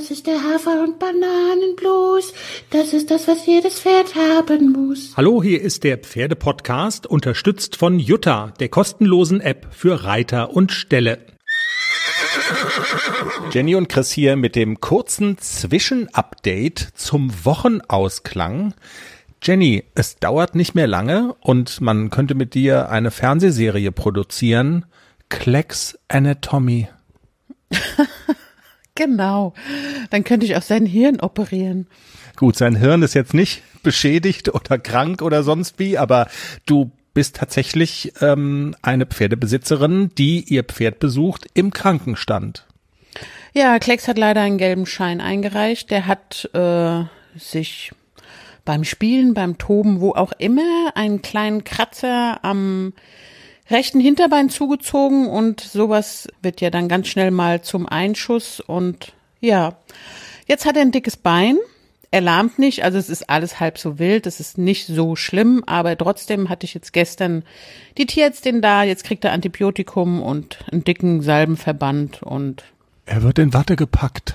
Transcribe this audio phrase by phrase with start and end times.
[0.00, 2.32] Das ist der Hafer- und Bananenblues.
[2.70, 5.12] Das ist das, was jedes Pferd haben muss.
[5.14, 11.18] Hallo, hier ist der Pferdepodcast, unterstützt von Jutta, der kostenlosen App für Reiter und Ställe.
[13.52, 18.72] Jenny und Chris hier mit dem kurzen Zwischenupdate zum Wochenausklang.
[19.42, 24.86] Jenny, es dauert nicht mehr lange und man könnte mit dir eine Fernsehserie produzieren.
[25.28, 26.88] Klecks Anatomy.
[29.00, 29.54] genau.
[30.10, 31.86] Dann könnte ich auch sein Hirn operieren.
[32.36, 36.28] Gut, sein Hirn ist jetzt nicht beschädigt oder krank oder sonst wie, aber
[36.66, 42.66] du bist tatsächlich ähm, eine Pferdebesitzerin, die ihr Pferd besucht im Krankenstand.
[43.52, 45.90] Ja, Klecks hat leider einen gelben Schein eingereicht.
[45.90, 47.04] Der hat äh,
[47.36, 47.92] sich
[48.64, 52.92] beim Spielen, beim Toben, wo auch immer, einen kleinen Kratzer am
[53.70, 59.76] rechten Hinterbein zugezogen und sowas wird ja dann ganz schnell mal zum Einschuss und ja,
[60.46, 61.56] jetzt hat er ein dickes Bein.
[62.12, 65.62] Er lahmt nicht, also es ist alles halb so wild, es ist nicht so schlimm,
[65.66, 67.44] aber trotzdem hatte ich jetzt gestern
[67.98, 72.64] die Tierärztin da, jetzt kriegt er Antibiotikum und einen dicken Salbenverband und
[73.06, 74.34] er wird in Watte gepackt.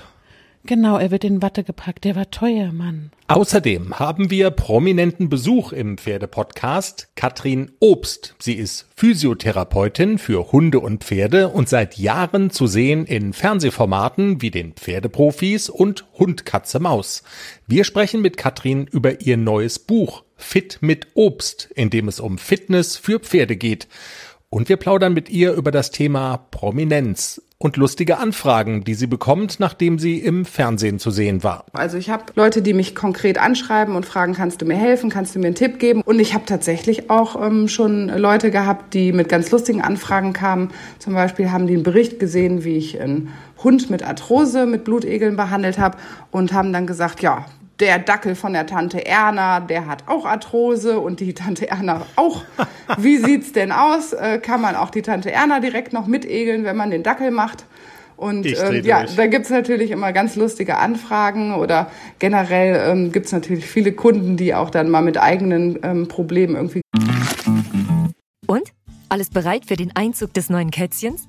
[0.66, 2.04] Genau, er wird in Watte gepackt.
[2.04, 3.12] Der war teuer, Mann.
[3.28, 7.08] Außerdem haben wir prominenten Besuch im Pferdepodcast.
[7.14, 8.34] Katrin Obst.
[8.40, 14.50] Sie ist Physiotherapeutin für Hunde und Pferde und seit Jahren zu sehen in Fernsehformaten wie
[14.50, 17.22] den Pferdeprofis und Hund, Katze, Maus.
[17.68, 22.38] Wir sprechen mit Katrin über ihr neues Buch Fit mit Obst, in dem es um
[22.38, 23.88] Fitness für Pferde geht.
[24.48, 29.60] Und wir plaudern mit ihr über das Thema Prominenz und lustige Anfragen, die sie bekommt,
[29.60, 31.64] nachdem sie im Fernsehen zu sehen war.
[31.72, 35.34] Also ich habe Leute, die mich konkret anschreiben und fragen, kannst du mir helfen, kannst
[35.34, 36.02] du mir einen Tipp geben?
[36.02, 40.70] Und ich habe tatsächlich auch ähm, schon Leute gehabt, die mit ganz lustigen Anfragen kamen.
[40.98, 43.32] Zum Beispiel haben die einen Bericht gesehen, wie ich einen
[43.64, 45.96] Hund mit Arthrose, mit Blutegeln behandelt habe
[46.30, 47.46] und haben dann gesagt, ja,
[47.80, 52.42] der Dackel von der Tante Erna, der hat auch Arthrose und die Tante Erna auch.
[52.98, 54.12] Wie sieht's denn aus?
[54.12, 57.66] Äh, kann man auch die Tante Erna direkt noch mitegeln, wenn man den Dackel macht?
[58.16, 59.16] Und ähm, ja, durch.
[59.16, 64.54] da gibt's natürlich immer ganz lustige Anfragen oder generell ähm, gibt's natürlich viele Kunden, die
[64.54, 66.80] auch dann mal mit eigenen ähm, Problemen irgendwie.
[68.46, 68.72] Und?
[69.08, 71.28] Alles bereit für den Einzug des neuen Kätzchens?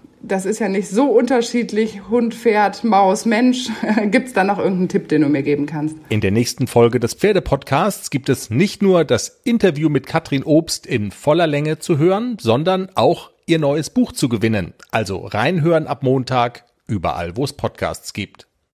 [0.23, 3.69] das ist ja nicht so unterschiedlich, Hund, Pferd, Maus, Mensch.
[4.05, 5.95] gibt es da noch irgendeinen Tipp, den du mir geben kannst?
[6.09, 10.85] In der nächsten Folge des Pferdepodcasts gibt es nicht nur das Interview mit Katrin Obst
[10.85, 14.73] in voller Länge zu hören, sondern auch ihr neues Buch zu gewinnen.
[14.91, 18.47] Also reinhören ab Montag, überall, wo es Podcasts gibt.